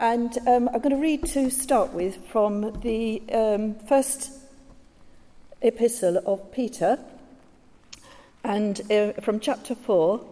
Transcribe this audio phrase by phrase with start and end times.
[0.00, 4.30] And um, I'm going to read to start with from the um, first
[5.60, 6.98] epistle of Peter,
[8.42, 10.24] and uh, from chapter 4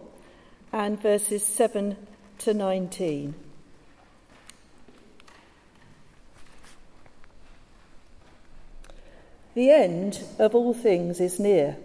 [0.73, 1.95] and verses 7
[2.39, 3.35] to 19.
[9.53, 11.77] The end of all things is near.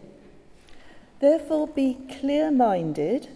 [1.21, 3.29] Therefore, be clear minded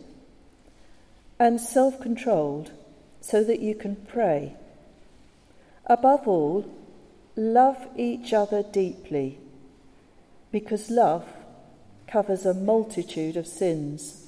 [1.38, 2.72] and self controlled
[3.20, 4.54] so that you can pray.
[5.86, 6.70] Above all,
[7.36, 9.38] love each other deeply
[10.50, 11.24] because love
[12.06, 14.26] covers a multitude of sins.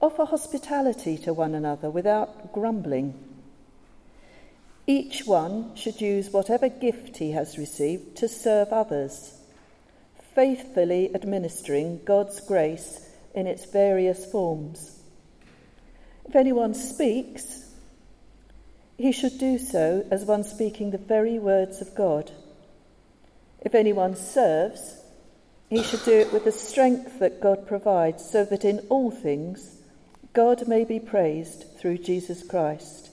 [0.00, 3.14] Offer hospitality to one another without grumbling.
[4.86, 9.38] Each one should use whatever gift he has received to serve others,
[10.34, 14.99] faithfully administering God's grace in its various forms.
[16.30, 17.66] If anyone speaks,
[18.96, 22.30] he should do so as one speaking the very words of God.
[23.62, 25.02] If anyone serves,
[25.68, 29.78] he should do it with the strength that God provides, so that in all things
[30.32, 33.10] God may be praised through Jesus Christ.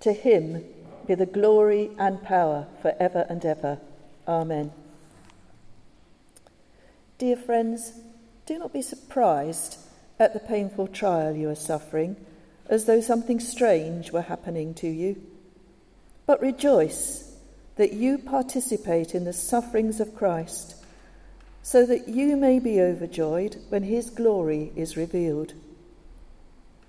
[0.00, 0.66] To him
[1.06, 3.78] be the glory and power for ever and ever.
[4.28, 4.70] Amen.
[7.16, 7.94] Dear friends,
[8.44, 9.78] do not be surprised
[10.18, 12.16] at the painful trial you are suffering,
[12.68, 15.20] as though something strange were happening to you.
[16.26, 17.32] But rejoice
[17.76, 20.76] that you participate in the sufferings of Christ,
[21.62, 25.54] so that you may be overjoyed when his glory is revealed.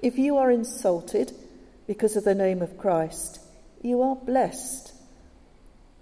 [0.02, 1.34] If you are insulted
[1.88, 3.40] because of the name of Christ,
[3.82, 4.94] you are blessed,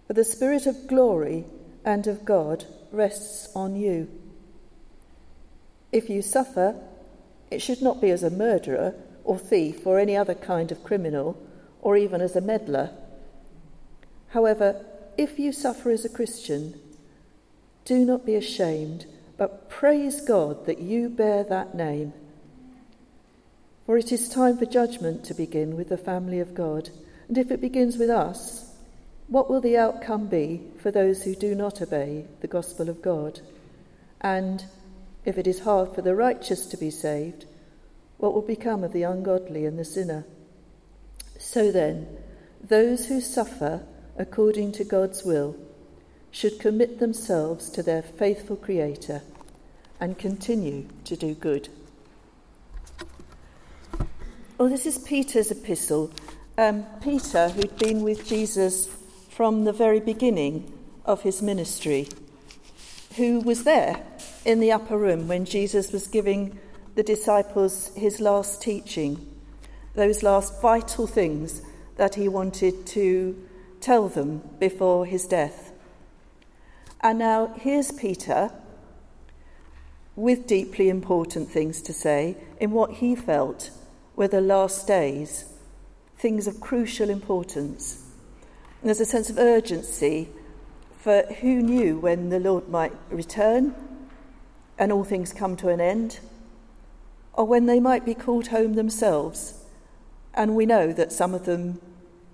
[0.08, 1.46] for the Spirit of glory
[1.86, 4.10] and of God rests on you.
[5.92, 6.76] If you suffer,
[7.52, 11.38] it should not be as a murderer or thief or any other kind of criminal,
[11.82, 12.92] or even as a meddler.
[14.30, 14.86] However,
[15.18, 16.80] if you suffer as a Christian,
[17.86, 19.06] do not be ashamed,
[19.38, 22.14] but praise God that you bear that name.
[23.86, 26.90] For it is time for judgment to begin with the family of God.
[27.28, 28.74] And if it begins with us,
[29.28, 33.42] what will the outcome be for those who do not obey the gospel of God?
[34.22, 34.66] And
[35.26, 37.46] if it is hard for the righteous to be saved,
[38.24, 40.26] what will become of the ungodly and the sinner?
[41.38, 42.08] So then,
[42.64, 43.84] those who suffer
[44.18, 45.58] according to God's will,
[46.32, 49.22] should commit themselves to their faithful Creator
[50.00, 51.68] and continue to do good.
[54.58, 56.12] Well, this is Peter's epistle.
[56.58, 58.88] Um, Peter, who'd been with Jesus
[59.30, 60.72] from the very beginning
[61.06, 62.08] of his ministry,
[63.18, 64.02] who was there
[64.46, 66.58] in the upper room when Jesus was giving
[66.96, 69.26] the disciples his last teaching,
[69.96, 71.62] those last vital things
[71.98, 73.48] that he wanted to
[73.82, 75.72] tell them before his death.
[77.02, 78.52] And now here's Peter
[80.16, 83.72] with deeply important things to say in what he felt
[84.16, 85.46] were the last days,
[86.18, 88.04] things of crucial importance.
[88.82, 90.30] And there's a sense of urgency
[91.00, 93.74] for who knew when the Lord might return
[94.78, 96.20] and all things come to an end,
[97.34, 99.56] or when they might be called home themselves.
[100.34, 101.82] And we know that some of them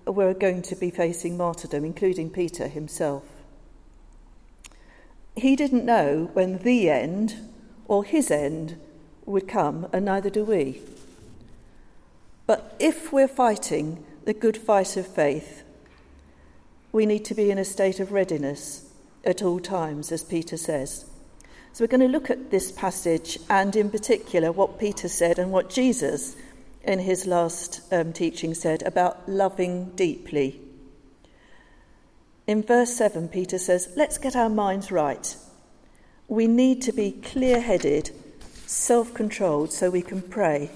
[0.05, 3.23] were going to be facing martyrdom, including Peter himself.
[5.35, 7.35] He didn't know when the end
[7.85, 8.79] or his end
[9.25, 10.81] would come, and neither do we.
[12.45, 15.63] But if we're fighting the good fight of faith,
[16.91, 18.91] we need to be in a state of readiness
[19.23, 21.08] at all times, as Peter says.
[21.71, 25.51] So we're going to look at this passage and, in particular, what Peter said and
[25.51, 26.35] what Jesus
[26.83, 30.59] in his last um, teaching said about loving deeply.
[32.47, 35.35] In verse 7, Peter says, Let's get our minds right.
[36.27, 38.11] We need to be clear headed,
[38.65, 40.71] self controlled, so we can pray.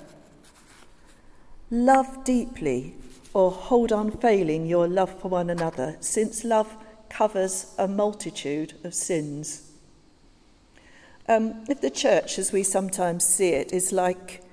[1.71, 2.95] Love deeply,
[3.33, 6.77] or hold unfailing your love for one another, since love
[7.09, 9.72] covers a multitude of sins.
[11.27, 14.43] Um, if the church, as we sometimes see it, is like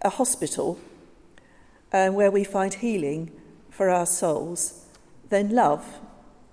[0.00, 0.78] a hospital
[1.92, 3.30] uh, where we find healing
[3.70, 4.86] for our souls,
[5.28, 5.98] then love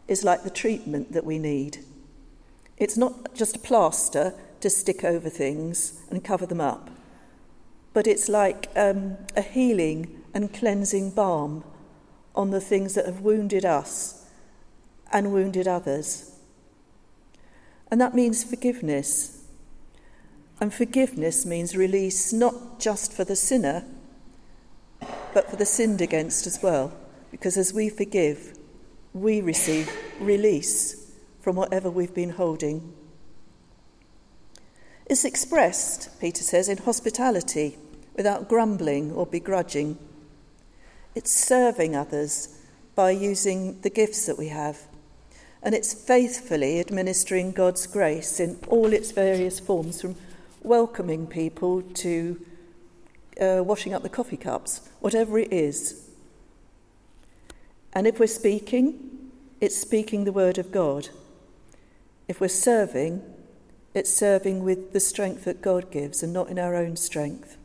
[0.08, 1.78] is like the treatment that we need.
[2.78, 6.90] It's not just a plaster to stick over things and cover them up,
[7.94, 11.64] but it's like um, a healing and cleansing balm
[12.36, 14.26] on the things that have wounded us
[15.14, 16.32] and wounded others.
[17.90, 19.43] And that means forgiveness
[20.64, 23.84] and forgiveness means release not just for the sinner,
[25.34, 26.94] but for the sinned against as well,
[27.32, 28.58] because as we forgive,
[29.14, 31.12] we receive release
[31.42, 32.94] from whatever we've been holding.
[35.06, 37.78] It's expressed, Peter says, in hospitality
[38.16, 39.98] without grumbling or begrudging.
[41.14, 42.58] It's serving others
[42.96, 44.80] by using the gifts that we have.
[45.62, 50.16] And it's faithfully administering God's grace in all its various forms, from
[50.64, 52.44] welcoming people to
[53.40, 56.10] uh, washing up the coffee cups, whatever it is.
[57.94, 61.10] And if we're speaking, it's speaking the word of God.
[62.28, 63.22] If we're serving,
[63.94, 67.58] it's serving with the strength that God gives and not in our own strength.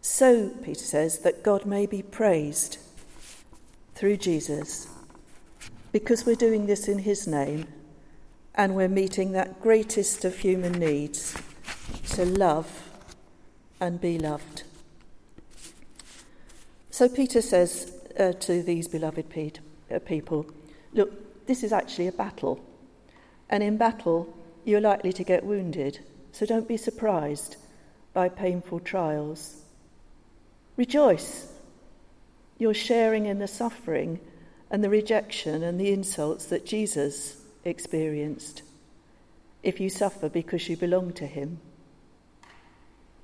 [0.00, 2.78] So, Peter says, that God may be praised
[3.94, 4.88] through Jesus
[5.92, 7.66] because we're doing this in his name
[8.54, 11.36] and we're meeting that greatest of human needs
[12.12, 12.90] to love
[13.80, 14.64] and be loved.
[16.90, 19.52] So Peter says uh, to these beloved pe-
[19.90, 20.46] uh, people,
[20.92, 22.62] Look, this is actually a battle.
[23.48, 24.32] And in battle,
[24.64, 26.00] you're likely to get wounded.
[26.32, 27.56] So don't be surprised
[28.12, 29.62] by painful trials.
[30.76, 31.50] Rejoice.
[32.58, 34.20] You're sharing in the suffering
[34.70, 38.62] and the rejection and the insults that Jesus experienced
[39.62, 41.60] if you suffer because you belong to him.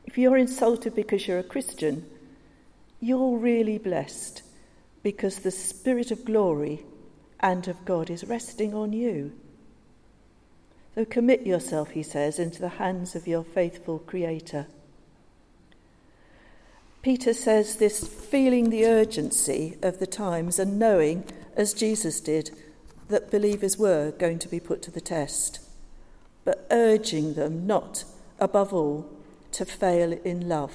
[0.08, 2.06] If you're insulted because you're a Christian,
[2.98, 4.40] you're really blessed
[5.02, 6.86] because the Spirit of glory
[7.40, 9.32] and of God is resting on you.
[10.94, 14.66] So commit yourself, he says, into the hands of your faithful Creator.
[17.02, 21.22] Peter says this feeling the urgency of the times and knowing,
[21.54, 22.50] as Jesus did,
[23.10, 25.60] that believers were going to be put to the test,
[26.46, 28.04] but urging them not,
[28.40, 29.17] above all,
[29.52, 30.74] to fail in love.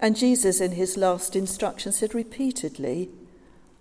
[0.00, 3.10] And Jesus, in his last instruction, said repeatedly,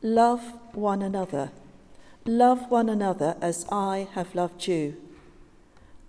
[0.01, 1.51] Love one another.
[2.25, 4.97] Love one another as I have loved you.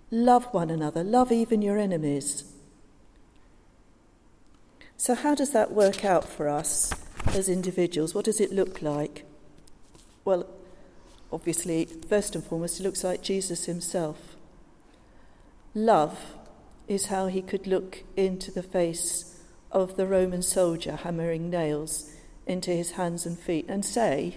[0.09, 1.03] Love one another.
[1.03, 2.43] Love even your enemies.
[4.97, 6.93] So, how does that work out for us
[7.27, 8.13] as individuals?
[8.13, 9.25] What does it look like?
[10.23, 10.47] Well,
[11.31, 14.35] obviously, first and foremost, it looks like Jesus himself.
[15.73, 16.35] Love
[16.91, 19.39] is how he could look into the face
[19.71, 22.11] of the Roman soldier hammering nails
[22.45, 24.35] into his hands and feet and say,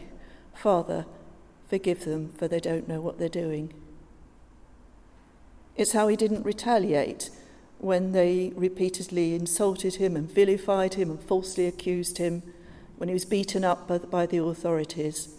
[0.55, 1.05] Father,
[1.69, 3.75] forgive them, for they don't know what they're doing.
[5.75, 7.31] It's how he didn't retaliate
[7.79, 12.45] when they repeatedly insulted him and vilified him and falsely accused him,
[12.99, 15.35] when he was beaten up by, by the authorities.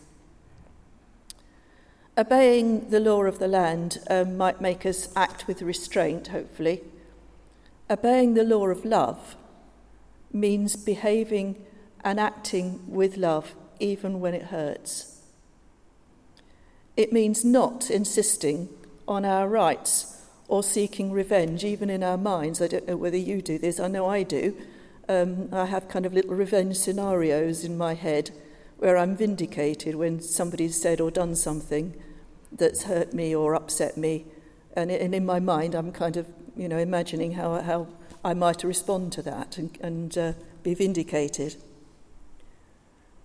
[2.18, 6.84] Obeying the law of the land um, might make us act with restraint, hopefully,
[7.90, 9.36] Obeying the law of love
[10.34, 11.64] means behaving
[12.04, 15.22] and acting with love even when it hurts.
[16.98, 18.70] It means not insisting
[19.08, 22.62] on our rights or seeking revenge, even in our minds.
[22.62, 24.56] I don't know whether you do this, I know I do.
[25.08, 28.32] Um, I have kind of little revenge scenarios in my head
[28.78, 31.96] where I'm vindicated when somebody's said or done something
[32.52, 34.26] that's hurt me or upset me.
[34.76, 37.88] And, in my mind, I'm kind of you know, imagining how, how
[38.24, 41.56] I might respond to that and, and uh, be vindicated.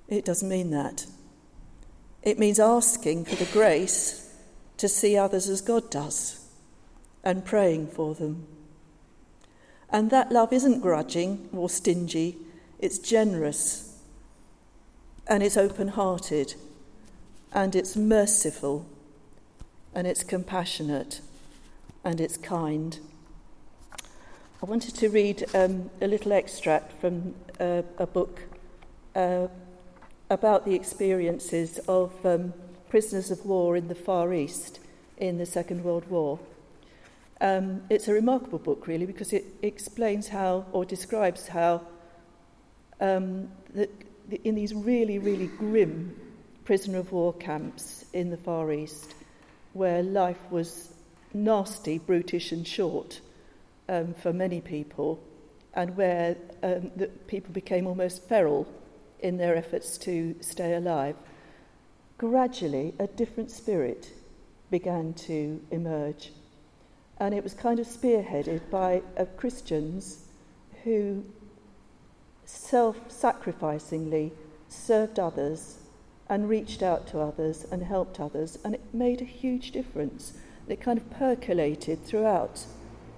[0.09, 1.06] It doesn't mean that.
[2.22, 4.34] It means asking for the grace
[4.77, 6.46] to see others as God does
[7.22, 8.46] and praying for them.
[9.91, 12.37] And that love isn't grudging or stingy,
[12.79, 13.99] it's generous
[15.27, 16.55] and it's open hearted
[17.53, 18.87] and it's merciful
[19.94, 21.20] and it's compassionate
[22.05, 22.99] and it's kind.
[24.62, 28.43] I wanted to read um, a little extract from uh, a book
[29.17, 29.46] uh,
[30.29, 32.52] about the experiences of um,
[32.90, 34.81] prisoners of war in the Far East
[35.17, 36.38] in the Second World War.
[37.40, 41.81] Um, it's a remarkable book, really, because it explains how, or describes how,
[43.00, 43.88] um, the,
[44.29, 46.14] the, in these really, really grim
[46.67, 49.14] prisoner of war camps in the Far East,
[49.72, 50.93] where life was
[51.32, 53.22] nasty, brutish, and short,
[53.91, 55.20] um, for many people,
[55.75, 58.67] and where um, the people became almost feral
[59.19, 61.17] in their efforts to stay alive,
[62.17, 64.13] gradually a different spirit
[64.70, 66.32] began to emerge.
[67.19, 70.25] And it was kind of spearheaded by uh, Christians
[70.85, 71.25] who
[72.44, 74.31] self sacrificingly
[74.69, 75.79] served others
[76.29, 80.35] and reached out to others and helped others, and it made a huge difference.
[80.69, 82.65] It kind of percolated throughout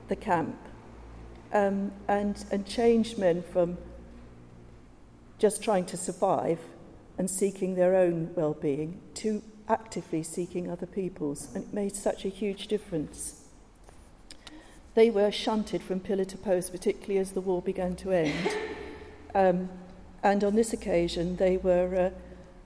[0.09, 0.57] the camp
[1.53, 3.79] um, and, and changed men from
[5.39, 6.59] just trying to survive
[7.19, 11.55] and seeking their own well being to actively seeking other people's.
[11.55, 13.45] And it made such a huge difference.
[14.95, 18.57] They were shunted from pillar to post, particularly as the war began to end.
[19.35, 19.71] Um,
[20.23, 22.11] and on this occasion, they were, uh,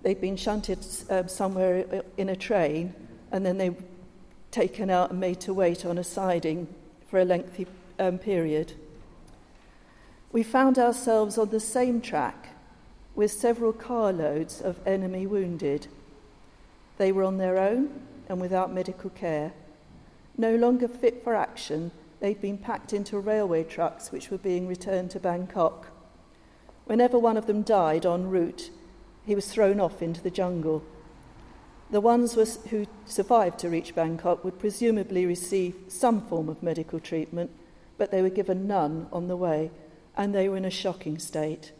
[0.03, 2.95] they'd been shunted um, somewhere in a train,
[3.31, 3.85] and then they were
[4.51, 6.67] taken out and made to wait on a siding
[7.09, 7.67] for a lengthy
[7.99, 8.73] um, period.
[10.33, 12.51] We found ourselves on the same track
[13.15, 15.87] with several carloads of enemy wounded.
[16.99, 19.53] They were on their own and without medical care.
[20.37, 25.11] No longer fit for action, they'd been packed into railway trucks which were being returned
[25.13, 25.89] to Bangkok.
[26.85, 28.71] Whenever one of them died en route,
[29.25, 30.85] he was thrown off into the jungle.
[31.91, 32.35] The ones
[32.71, 37.51] who survived to reach Bangkok would presumably receive some form of medical treatment,
[37.99, 39.71] but they were given none on the way,
[40.17, 41.73] and they were in a shocking state.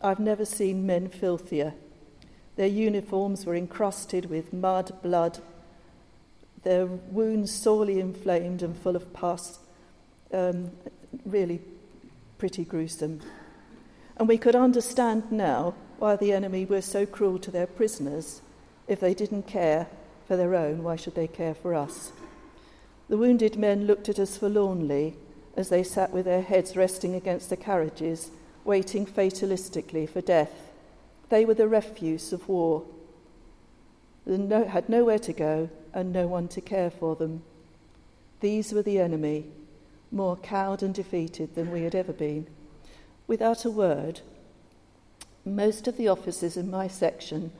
[0.00, 1.74] I've never seen men filthier.
[2.56, 5.38] Their uniforms were encrusted with mud, blood,
[6.62, 9.58] their wounds sorely inflamed and full of pus.
[10.32, 10.70] Um,
[11.24, 11.60] really
[12.38, 13.20] pretty gruesome.
[14.16, 18.42] And we could understand now why the enemy were so cruel to their prisoners.
[18.86, 19.88] If they didn't care
[20.26, 22.12] for their own, why should they care for us?
[23.08, 25.16] The wounded men looked at us forlornly
[25.56, 28.30] as they sat with their heads resting against the carriages
[28.64, 30.70] waiting fatalistically for death.
[31.28, 32.84] They were the refuse of war.
[34.26, 37.42] They no, had nowhere to go and no one to care for them.
[38.40, 39.46] These were the enemy,
[40.10, 42.46] more cowed and defeated than we had ever been.
[43.26, 44.20] Without a word,
[45.44, 47.52] most of the officers in my section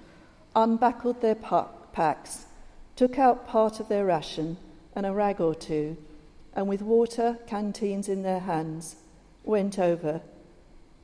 [0.55, 2.47] unbuckled their packs,
[2.95, 4.57] took out part of their ration
[4.95, 5.97] and a rag or two,
[6.55, 8.97] and with water canteens in their hands,
[9.45, 10.21] went over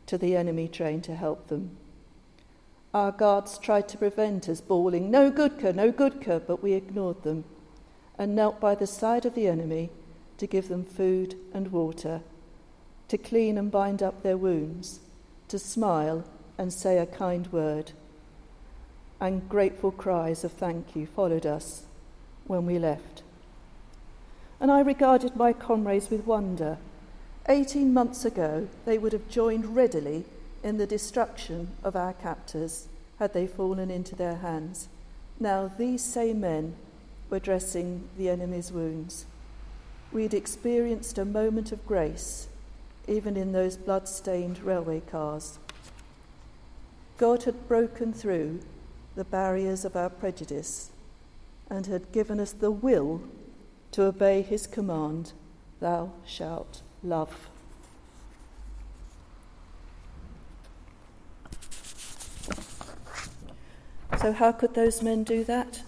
[0.07, 1.77] to the enemy train to help them.
[2.95, 7.45] Our guards tried to prevent us, bawling, No Gurkha, no Gurkha, but we ignored them
[8.19, 9.91] and knelt by the side of the enemy
[10.39, 12.21] to give them food and water,
[13.09, 15.01] to clean and bind up their wounds,
[15.49, 16.25] to smile
[16.57, 17.93] and say a kind word.
[19.21, 21.85] And grateful cries of thank you followed us
[22.47, 23.23] when we left.
[24.61, 26.79] And I regarded my comrades with wonder
[27.49, 30.25] 18 months ago, they would have joined readily
[30.63, 32.89] in the destruction of our captors
[33.19, 34.89] had they fallen into their hands.
[35.41, 36.75] Now, these same men
[37.31, 39.25] were dressing the enemy's wounds.
[40.13, 42.49] We'd experienced a moment of grace,
[43.07, 45.59] even in those blood stained railway cars.
[47.17, 48.61] God had broken through
[49.17, 50.91] the barriers of our prejudice
[51.71, 53.23] and had given us the will
[53.93, 55.33] to obey his command,
[55.81, 57.49] Thou shalt love.
[64.21, 65.83] So, how could those men do that?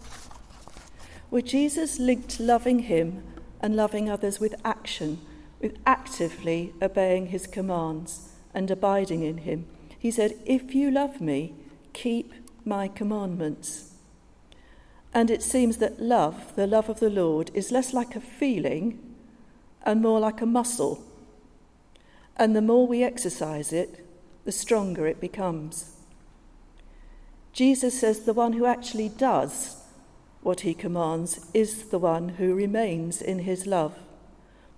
[1.30, 3.24] Well, Jesus linked loving him
[3.60, 5.20] and loving others with action,
[5.60, 9.66] with actively obeying his commands and abiding in him.
[9.98, 11.54] He said, If you love me,
[11.92, 12.32] keep
[12.64, 13.89] my commandments.
[15.12, 18.98] And it seems that love, the love of the Lord, is less like a feeling
[19.82, 21.04] and more like a muscle.
[22.36, 24.06] And the more we exercise it,
[24.44, 25.96] the stronger it becomes.
[27.52, 29.76] Jesus says the one who actually does
[30.42, 33.94] what he commands is the one who remains in his love,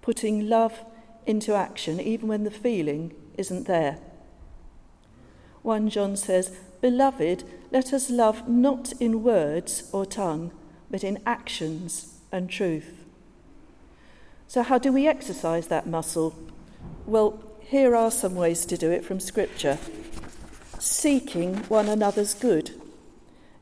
[0.01, 0.85] putting love
[1.27, 3.99] into action even when the feeling isn't there.
[5.63, 10.51] 1 John says, Beloved, let us love not in words or tongue,
[10.91, 13.05] but in actions and truth.
[14.49, 16.37] So, how do we exercise that muscle?
[17.07, 19.79] Well, here are some ways to do it from Scripture
[20.81, 22.73] seeking one another's good,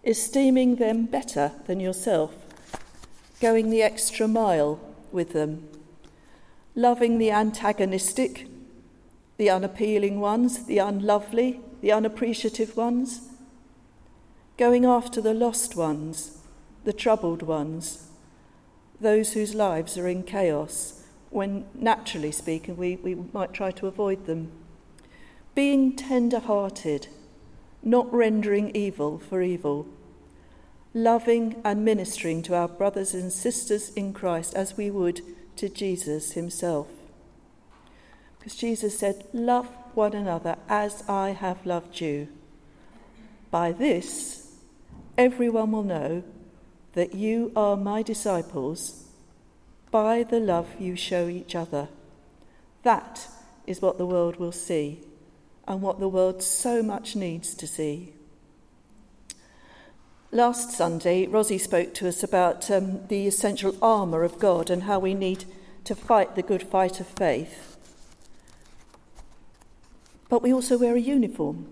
[0.02, 2.32] esteeming them better than yourself,
[3.42, 4.80] going the extra mile
[5.12, 5.68] with them,
[6.74, 8.46] loving the antagonistic,
[9.36, 13.28] the unappealing ones, the unlovely, the unappreciative ones,
[14.56, 16.38] going after the lost ones,
[16.84, 18.08] the troubled ones,
[19.00, 24.26] those whose lives are in chaos, when naturally speaking, we, we might try to avoid
[24.26, 24.50] them.
[25.54, 27.08] Being tender hearted,
[27.82, 29.87] not rendering evil for evil,
[30.92, 35.22] loving and ministering to our brothers and sisters in Christ as we would
[35.56, 36.88] to Jesus himself.
[38.38, 42.28] Because Jesus said, Love one another as I have loved you.
[43.50, 44.56] By this,
[45.18, 46.23] everyone will know
[46.92, 49.04] that you are my disciples
[49.90, 51.88] by the love you show each other.
[52.82, 53.28] That
[53.66, 55.00] is what the world will see
[55.66, 58.12] and what the world so much needs to see.
[60.32, 65.00] Last Sunday, Rosie spoke to us about um, the essential armour of God and how
[65.00, 65.44] we need
[65.85, 67.69] to fight the good fight of faith.
[70.30, 71.66] But we also wear a uniform.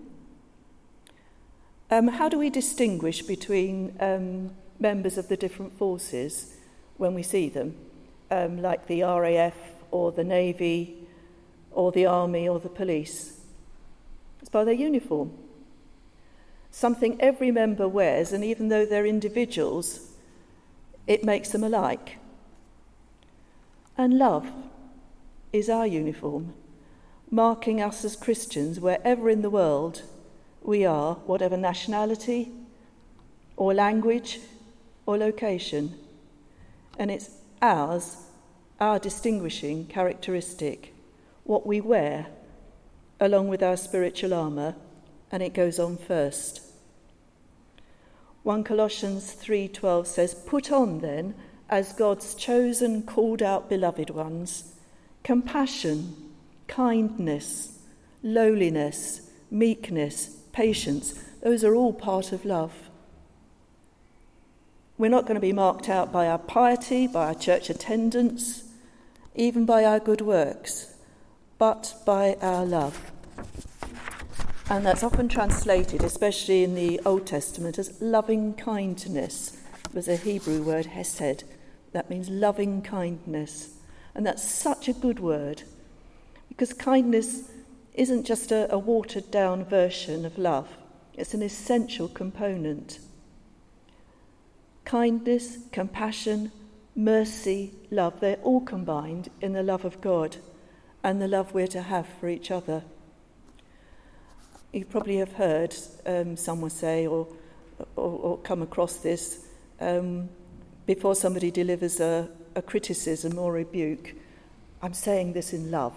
[1.89, 6.55] Um, how do we distinguish between um, members of the different forces
[6.97, 7.75] when we see them,
[8.29, 9.55] um, like the RAF
[9.89, 11.07] or the Navy
[11.71, 13.39] or the Army or the police?
[14.39, 15.31] It's by their uniform
[16.71, 20.11] something every member wears, and even though they're individuals,
[21.07, 22.17] it makes them alike.
[23.97, 24.47] And love
[25.51, 26.53] is our uniform,
[27.31, 30.01] marking us as Christians wherever in the world
[30.61, 32.51] we are, whatever nationality
[33.55, 34.39] or language
[35.05, 35.93] or location.
[36.97, 37.29] And it's
[37.61, 38.17] ours,
[38.79, 40.93] our distinguishing characteristic,
[41.43, 42.27] what we wear,
[43.19, 44.75] along with our spiritual armour
[45.31, 46.61] and it goes on first.
[48.43, 51.35] 1 Colossians 3:12 says, "Put on then
[51.69, 54.73] as God's chosen, called out beloved ones,
[55.23, 56.28] compassion,
[56.69, 57.79] kindness,
[58.23, 61.13] lowliness, meekness, patience.
[61.43, 62.89] Those are all part of love.
[64.97, 68.63] We're not going to be marked out by our piety, by our church attendance,
[69.35, 70.93] even by our good works,
[71.57, 73.11] but by our love.
[74.69, 79.57] And that's often translated, especially in the Old Testament, as loving kindness.
[79.93, 81.43] Was a Hebrew word, hesed.
[81.93, 83.73] That means loving kindness.
[84.13, 85.63] And that's such a good word
[86.59, 87.49] because kindness
[87.93, 90.67] isn't just a, a watered down version of love,
[91.13, 92.99] it's an essential component.
[94.83, 96.51] Kindness, compassion,
[96.97, 100.35] mercy, love, they're all combined in the love of God
[101.01, 102.83] and the love we're to have for each other.
[104.73, 105.73] You probably have heard
[106.05, 107.25] um, someone say or,
[107.95, 109.45] or, or come across this
[109.79, 110.27] um,
[110.85, 114.13] before somebody delivers a, a criticism or rebuke.
[114.81, 115.95] I'm saying this in love.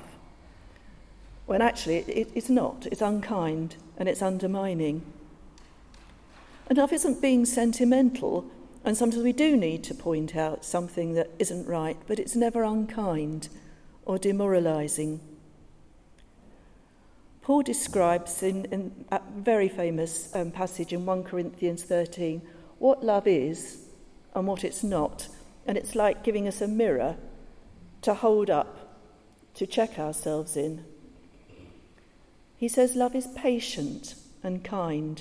[1.46, 2.87] When actually it, it's not.
[2.90, 5.02] It's unkind and it's undermining.
[6.68, 8.50] And love isn't being sentimental,
[8.85, 12.62] and sometimes we do need to point out something that isn't right, but it's never
[12.62, 13.48] unkind
[14.05, 15.20] or demoralizing.
[17.42, 22.40] Paul describes in, in a very famous um, passage in 1 Corinthians 13
[22.78, 23.78] what love is
[24.35, 25.28] and what it's not.
[25.66, 27.16] And it's like giving us a mirror
[28.02, 28.98] to hold up,
[29.55, 30.85] to check ourselves in.
[32.62, 35.20] He says love is patient and kind.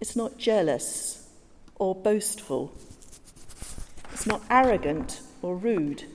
[0.00, 1.28] It's not jealous
[1.76, 2.72] or boastful.
[4.12, 6.06] It's not arrogant or rude.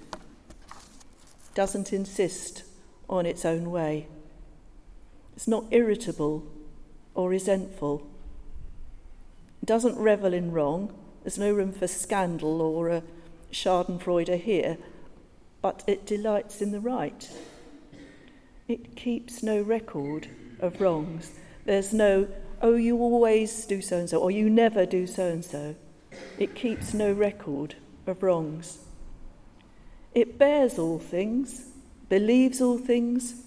[1.56, 2.63] Doesn't insist
[3.10, 4.08] on its own way.
[5.38, 6.45] It's not irritable
[7.15, 8.06] or resentful.
[9.62, 10.93] It doesn't revel in wrong.
[11.23, 13.04] There's no room for scandal or a
[13.54, 14.78] schadenfreude here,
[15.62, 17.32] but it delights in the right.
[18.69, 20.27] It keeps no record
[20.60, 21.32] of wrongs.
[21.65, 22.27] There's no,
[22.62, 25.75] oh, you always do so and so, or you never do so and so.
[26.38, 27.73] It keeps no record
[28.05, 28.77] of wrongs.
[30.13, 31.65] It bears all things,
[32.10, 33.41] believes all things,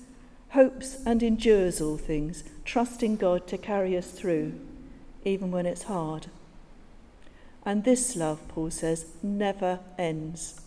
[0.51, 4.59] hopes and endures all things, trusting God to carry us through,
[5.25, 6.27] even when it's hard.
[7.65, 10.61] And this love, Paul says, never ends.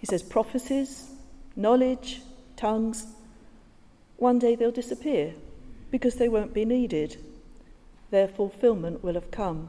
[0.00, 1.06] He says prophecies,
[1.54, 2.20] knowledge,
[2.62, 3.06] tongues,
[4.18, 5.34] one day they'll disappear
[5.90, 7.16] because they won't be needed.
[8.12, 9.68] Their fulfillment will have come.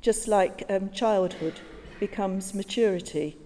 [0.00, 1.60] Just like um, childhood
[2.00, 3.36] becomes maturity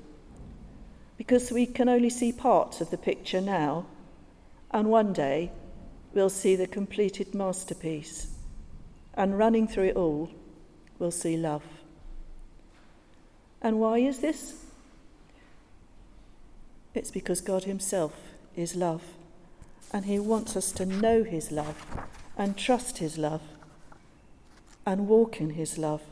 [1.18, 3.84] because we can only see parts of the picture now,
[4.70, 5.52] and one day
[6.14, 8.28] we'll see the completed masterpiece.
[9.12, 10.30] And running through it all,
[10.98, 11.64] we'll see love.
[13.60, 14.64] And why is this?
[16.94, 19.02] It's because God Himself is love,
[19.92, 21.84] and He wants us to know His love
[22.36, 23.42] and trust His love
[24.86, 26.02] and walk in His love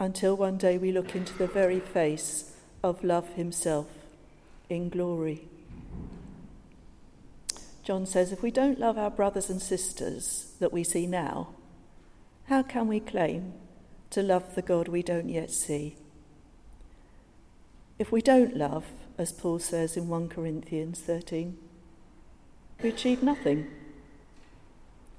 [0.00, 3.86] until one day we look into the very face of love himself
[4.70, 5.42] in glory.
[7.84, 11.48] John says, if we don't love our brothers and sisters that we see now,
[12.46, 13.52] how can we claim
[14.10, 15.96] to love the God we don't yet see?
[18.00, 18.86] If we don't love,
[19.18, 21.58] as Paul says in 1 Corinthians 13,
[22.82, 23.66] we achieve nothing.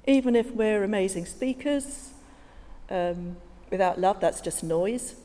[0.07, 2.09] Even if we're amazing speakers,
[2.89, 3.37] um,
[3.69, 5.15] without love, that's just noise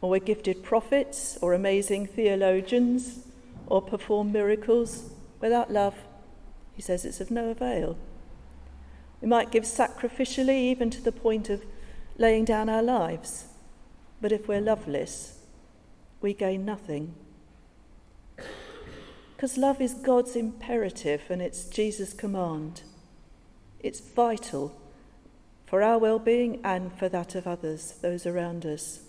[0.00, 3.20] or we're gifted prophets or amazing theologians
[3.66, 5.10] or perform miracles
[5.42, 5.96] Without love,
[6.72, 7.98] he says it's of no avail.
[9.20, 11.64] We might give sacrificially, even to the point of
[12.16, 13.46] laying down our lives.
[14.20, 15.41] But if we're loveless,
[16.22, 17.14] we gain nothing.
[19.36, 22.82] Because love is God's imperative and it's Jesus' command.
[23.80, 24.80] It's vital
[25.66, 29.00] for our well being and for that of others, those around us.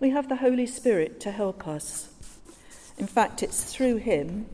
[0.00, 2.08] We have the Holy Spirit to help us.
[2.96, 4.46] In fact, it's through Him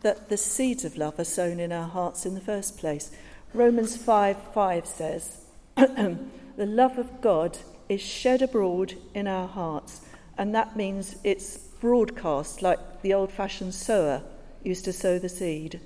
[0.00, 3.10] that the seeds of love are sown in our hearts in the first place.
[3.52, 5.44] Romans 5 5 says,
[5.76, 6.16] The
[6.58, 7.58] love of God
[7.90, 10.02] is shed abroad in our hearts,
[10.38, 14.22] and that means it's broadcast like the old fashioned sower
[14.62, 15.80] used to sow the seed.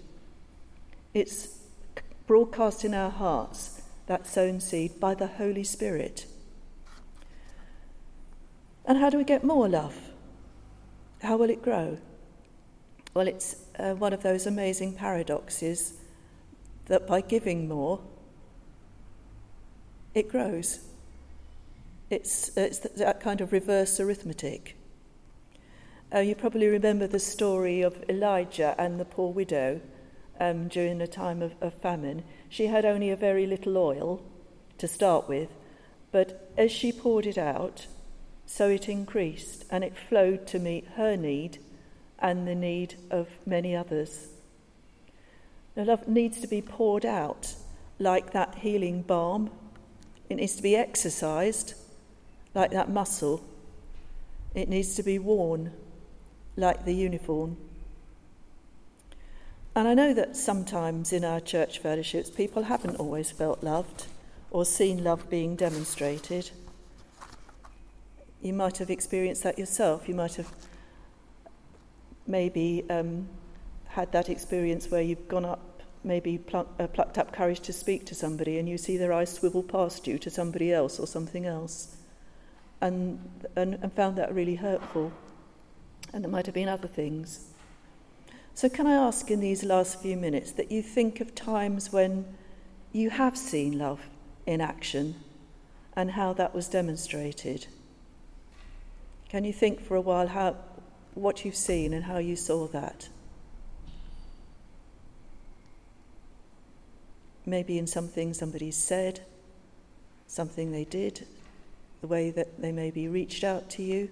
[1.15, 1.61] It's
[2.27, 6.27] broadcast in our hearts, that sown seed, by the Holy Spirit.
[8.85, 9.97] And how do we get more love?
[11.23, 11.97] How will it grow?
[13.15, 15.95] Well, it's uh, one of those amazing paradoxes
[16.85, 18.01] that by giving more,
[20.15, 20.81] it grows.
[22.15, 24.77] It's, it's that kind of reverse arithmetic.
[26.15, 29.81] Uh, you probably remember the story of Elijah and the poor widow
[30.39, 32.23] um, during a time of, of famine.
[32.49, 34.23] She had only a very little oil
[34.79, 35.49] to start with,
[36.13, 37.89] but as she poured it out,
[38.47, 41.59] so it increased and it flowed to meet her need
[42.21, 44.29] and the need of many others.
[45.75, 47.57] Now, love needs to be poured out
[47.99, 49.51] like that healing balm.
[50.31, 51.75] It needs to be exercised
[52.55, 53.45] like that muscle.
[54.55, 55.73] It needs to be worn
[56.57, 57.57] like the uniform.
[59.77, 64.07] And I know that sometimes in our church fellowships, people haven't always felt loved
[64.53, 66.51] or seen love being demonstrated.
[68.41, 70.09] You might have experienced that yourself.
[70.09, 70.49] You might have
[72.27, 73.29] maybe um,
[73.89, 78.07] had that experience where you've gone up, maybe pluck, uh, plucked up courage to speak
[78.07, 81.47] to somebody, and you see their eyes swivel past you to somebody else or something
[81.47, 81.97] else,
[82.85, 83.19] and,
[83.57, 85.11] and, and found that really hurtful.
[86.13, 87.49] And there might have been other things.
[88.55, 92.27] So, can I ask in these last few minutes that you think of times when
[92.93, 94.01] you have seen love
[94.47, 95.17] in action
[95.97, 97.67] and how that was demonstrated?
[99.31, 100.55] Can you think for a while how,
[101.15, 103.09] what you've seen and how you saw that?
[107.47, 109.21] Maybe in something somebody said,
[110.27, 111.27] something they did,
[112.05, 114.11] the way that they maybe reached out to you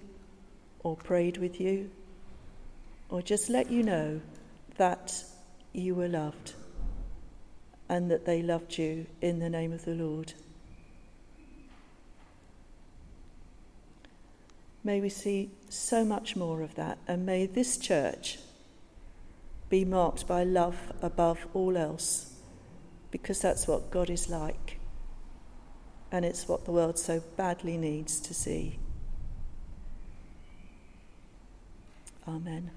[0.79, 1.91] or prayed with you,
[3.07, 4.19] or just let you know
[4.77, 5.23] that
[5.73, 6.53] you were loved
[7.87, 10.33] and that they loved you in the name of the Lord.
[14.83, 18.39] May we see so much more of that, and may this church
[19.69, 22.33] be marked by love above all else,
[23.11, 24.79] because that's what God is like,
[26.13, 28.77] and it's what the world so badly needs to see.
[32.27, 32.69] Amen.